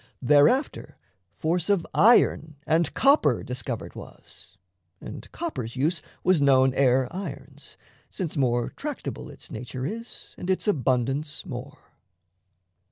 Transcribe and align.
Thereafter 0.23 0.97
force 1.37 1.69
of 1.69 1.85
iron 1.93 2.55
And 2.65 2.91
copper 2.95 3.43
discovered 3.43 3.93
was; 3.93 4.57
and 4.99 5.31
copper's 5.31 5.75
use 5.75 6.01
Was 6.23 6.41
known 6.41 6.73
ere 6.73 7.07
iron's, 7.11 7.77
since 8.09 8.35
more 8.35 8.71
tractable 8.71 9.29
Its 9.29 9.51
nature 9.51 9.85
is 9.85 10.33
and 10.39 10.49
its 10.49 10.67
abundance 10.67 11.45
more. 11.45 11.77